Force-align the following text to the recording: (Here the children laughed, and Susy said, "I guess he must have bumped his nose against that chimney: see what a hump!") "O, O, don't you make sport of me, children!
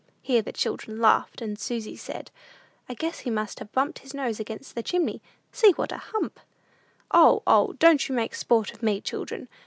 (Here 0.23 0.41
the 0.41 0.51
children 0.51 0.99
laughed, 0.99 1.43
and 1.43 1.59
Susy 1.59 1.95
said, 1.95 2.31
"I 2.89 2.95
guess 2.95 3.19
he 3.19 3.29
must 3.29 3.59
have 3.59 3.71
bumped 3.71 3.99
his 3.99 4.15
nose 4.15 4.39
against 4.39 4.73
that 4.73 4.85
chimney: 4.87 5.21
see 5.51 5.73
what 5.73 5.91
a 5.91 5.97
hump!") 5.99 6.39
"O, 7.11 7.43
O, 7.45 7.73
don't 7.73 8.09
you 8.09 8.15
make 8.15 8.33
sport 8.33 8.73
of 8.73 8.81
me, 8.81 8.99
children! 8.99 9.47